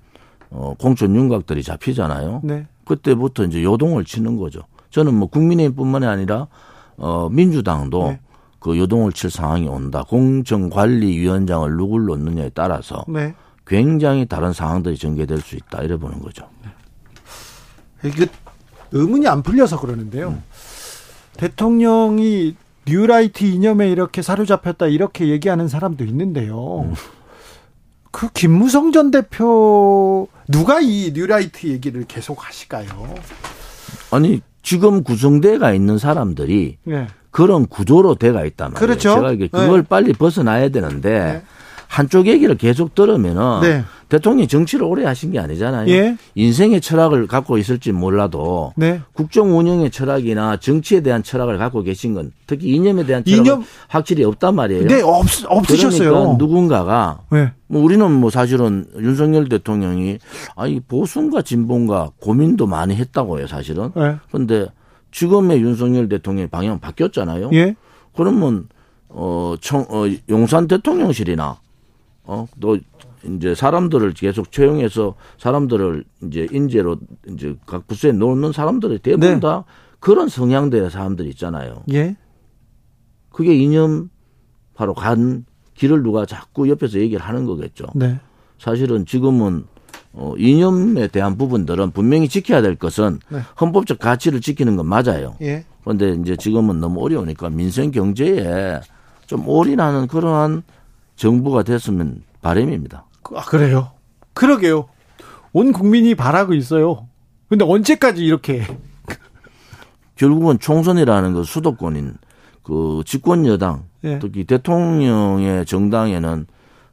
어 0.50 0.74
공천 0.78 1.14
윤곽들이 1.14 1.62
잡히잖아요. 1.62 2.40
네. 2.42 2.66
그때부터 2.84 3.44
이제 3.44 3.62
요동을 3.62 4.04
치는 4.04 4.36
거죠. 4.36 4.62
저는 4.90 5.14
뭐 5.14 5.28
국민의힘뿐만이 5.28 6.06
아니라 6.06 6.48
어 6.96 7.28
민주당도 7.30 8.08
네. 8.08 8.20
그 8.58 8.78
요동을 8.78 9.12
칠 9.12 9.30
상황이 9.30 9.68
온다. 9.68 10.04
공정관리위원장을 10.08 11.70
누굴 11.76 12.06
놓느냐에 12.06 12.50
따라서 12.54 13.04
네. 13.08 13.34
굉장히 13.66 14.26
다른 14.26 14.52
상황들이 14.52 14.96
전개될 14.96 15.40
수 15.40 15.56
있다. 15.56 15.82
이래 15.82 15.96
보는 15.96 16.20
거죠. 16.20 16.46
이게 18.02 18.26
의문이 18.92 19.26
안 19.26 19.42
풀려서 19.42 19.80
그러는데요. 19.80 20.28
음. 20.28 20.42
대통령이 21.36 22.56
뉴라이트 22.86 23.44
이념에 23.44 23.90
이렇게 23.90 24.22
사로잡혔다 24.22 24.86
이렇게 24.86 25.28
얘기하는 25.28 25.68
사람도 25.68 26.04
있는데요. 26.04 26.82
음. 26.82 26.94
그 28.14 28.28
김무성 28.32 28.92
전 28.92 29.10
대표 29.10 30.28
누가 30.46 30.78
이 30.80 31.10
뉴라이트 31.12 31.66
얘기를 31.66 32.04
계속 32.06 32.46
하실까요? 32.46 32.86
아니 34.12 34.40
지금 34.62 35.02
구성돼가 35.02 35.74
있는 35.74 35.98
사람들이 35.98 36.78
네. 36.84 37.08
그런 37.32 37.66
구조로 37.66 38.14
돼가 38.14 38.44
있단 38.44 38.72
말이에요. 38.72 38.86
그렇죠. 38.86 39.14
제가 39.16 39.32
이게 39.32 39.48
그걸 39.48 39.80
네. 39.82 39.88
빨리 39.88 40.12
벗어나야 40.12 40.68
되는데 40.68 41.10
네. 41.10 41.42
한쪽 41.88 42.28
얘기를 42.28 42.56
계속 42.56 42.94
들으면은 42.94 43.60
네. 43.62 43.84
대통령이 44.14 44.46
정치를 44.46 44.84
오래 44.84 45.04
하신 45.04 45.32
게 45.32 45.38
아니잖아요. 45.40 45.88
예. 45.90 46.16
인생의 46.36 46.80
철학을 46.80 47.26
갖고 47.26 47.58
있을지 47.58 47.90
몰라도 47.90 48.72
네. 48.76 49.00
국정 49.12 49.58
운영의 49.58 49.90
철학이나 49.90 50.56
정치에 50.58 51.00
대한 51.00 51.22
철학을 51.24 51.58
갖고 51.58 51.82
계신 51.82 52.14
건 52.14 52.30
특히 52.46 52.68
이념에 52.68 53.04
대한 53.06 53.24
철학은 53.24 53.44
이념- 53.44 53.64
확실히 53.88 54.22
없단 54.24 54.54
말이에요. 54.54 54.86
네, 54.86 55.02
없, 55.02 55.26
없으셨어요. 55.46 56.10
그러니까 56.10 56.36
누군가가 56.38 57.20
네. 57.32 57.52
뭐 57.66 57.82
우리는 57.82 58.08
뭐 58.12 58.30
사실은 58.30 58.86
윤석열 58.96 59.48
대통령이 59.48 60.18
아이 60.54 60.78
보수인가 60.80 61.42
진보인가 61.42 62.10
고민도 62.20 62.66
많이 62.66 62.94
했다고요, 62.94 63.46
사실은. 63.48 63.90
네. 63.96 64.16
그런데 64.30 64.66
지금의 65.10 65.60
윤석열 65.60 66.08
대통령의 66.08 66.48
방향 66.48 66.78
바뀌었잖아요. 66.78 67.50
예. 67.54 67.74
그러면 68.16 68.68
어, 69.08 69.54
청, 69.60 69.86
어 69.90 70.04
용산 70.28 70.66
대통령실이나 70.68 71.58
어 72.26 72.46
또 72.60 72.78
이제 73.26 73.54
사람들을 73.54 74.12
계속 74.12 74.52
채용해서 74.52 75.14
사람들을 75.38 76.04
이제 76.24 76.46
인재로 76.50 76.98
이제 77.28 77.56
각 77.66 77.86
부서에 77.86 78.12
놓는 78.12 78.52
사람들이 78.52 78.98
대부분 78.98 79.34
네. 79.34 79.40
다 79.40 79.64
그런 80.00 80.28
성향대의 80.28 80.90
사람들이 80.90 81.28
있잖아요. 81.30 81.82
예. 81.92 82.16
그게 83.30 83.54
이념 83.54 84.10
바로 84.74 84.94
간 84.94 85.44
길을 85.74 86.02
누가 86.02 86.26
자꾸 86.26 86.68
옆에서 86.68 86.98
얘기를 86.98 87.24
하는 87.24 87.46
거겠죠. 87.46 87.86
네. 87.94 88.20
사실은 88.58 89.06
지금은 89.06 89.64
어, 90.12 90.34
이념에 90.38 91.08
대한 91.08 91.36
부분들은 91.36 91.90
분명히 91.90 92.28
지켜야 92.28 92.62
될 92.62 92.76
것은 92.76 93.18
네. 93.28 93.40
헌법적 93.60 93.98
가치를 93.98 94.40
지키는 94.40 94.76
건 94.76 94.86
맞아요. 94.86 95.36
예. 95.42 95.64
그런데 95.82 96.16
이제 96.20 96.36
지금은 96.36 96.80
너무 96.80 97.02
어려우니까 97.02 97.50
민생 97.50 97.90
경제에 97.90 98.80
좀 99.26 99.48
올인하는 99.48 100.06
그러한 100.06 100.62
정부가 101.16 101.62
됐으면 101.62 102.22
바람입니다. 102.42 103.06
아, 103.34 103.42
그래요? 103.44 103.92
그러게요. 104.34 104.88
온 105.52 105.72
국민이 105.72 106.14
바라고 106.14 106.54
있어요. 106.54 107.08
근데 107.48 107.64
언제까지 107.64 108.24
이렇게. 108.24 108.64
결국은 110.16 110.58
총선이라는 110.58 111.34
그 111.34 111.44
수도권인 111.44 112.16
그 112.62 113.02
집권 113.04 113.46
여당 113.46 113.84
예. 114.04 114.18
특히 114.18 114.44
대통령의 114.44 115.66
정당에는 115.66 116.46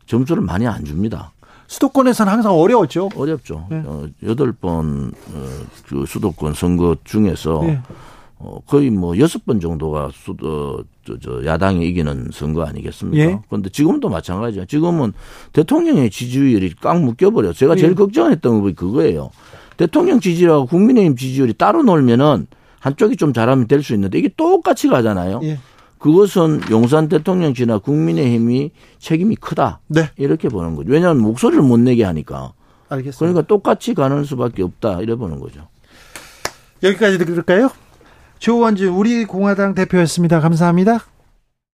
점수를 0.05 0.43
많이 0.43 0.67
안 0.67 0.85
줍니다. 0.85 1.31
수도권에서는 1.67 2.31
항상 2.31 2.53
어려웠죠. 2.53 3.09
어렵죠. 3.15 3.67
네. 3.69 3.81
어, 3.85 4.05
여덟 4.23 4.51
번, 4.51 5.13
어, 5.33 5.47
그 5.87 6.05
수도권 6.05 6.53
선거 6.53 6.97
중에서 7.05 7.61
예. 7.65 7.81
어, 8.43 8.59
거의 8.65 8.89
뭐 8.89 9.17
여섯 9.19 9.45
번 9.45 9.59
정도가 9.59 10.09
수, 10.13 10.31
어, 10.43 10.83
저, 11.05 11.17
저, 11.19 11.45
야당이 11.45 11.87
이기는 11.89 12.29
선거 12.33 12.63
아니겠습니까? 12.63 13.23
예. 13.23 13.39
그런데 13.47 13.69
지금도 13.69 14.09
마찬가지죠. 14.09 14.65
지금은 14.65 15.13
대통령의 15.53 16.09
지지율이 16.09 16.73
꽉 16.81 17.01
묶여버려. 17.01 17.53
제가 17.53 17.75
제일 17.75 17.91
예. 17.91 17.95
걱정했던 17.95 18.51
부분이 18.53 18.75
그거예요. 18.75 19.29
대통령 19.77 20.19
지지율하고 20.19 20.65
국민의힘 20.65 21.15
지지율이 21.15 21.53
따로 21.53 21.83
놀면은 21.83 22.47
한쪽이 22.79 23.15
좀 23.15 23.31
잘하면 23.31 23.67
될 23.67 23.83
수 23.83 23.93
있는데 23.93 24.17
이게 24.17 24.29
똑같이 24.35 24.87
가잖아요. 24.87 25.41
예. 25.43 25.59
그것은 25.99 26.61
용산 26.71 27.07
대통령실이나 27.09 27.77
국민의힘이 27.77 28.71
책임이 28.97 29.35
크다. 29.35 29.81
네. 29.87 30.09
이렇게 30.17 30.49
보는 30.49 30.75
거죠. 30.75 30.89
왜냐하면 30.91 31.21
목소리를 31.21 31.61
못 31.63 31.79
내게 31.79 32.03
하니까. 32.03 32.53
알겠습니다. 32.89 33.19
그러니까 33.19 33.41
똑같이 33.43 33.93
가는 33.93 34.23
수밖에 34.23 34.63
없다. 34.63 35.01
이래 35.01 35.13
보는 35.13 35.39
거죠. 35.39 35.67
여기까지 36.81 37.19
들을까요? 37.19 37.69
조원진 38.41 38.87
우리 38.87 39.23
공화당 39.25 39.75
대표였습니다. 39.75 40.39
감사합니다. 40.39 41.10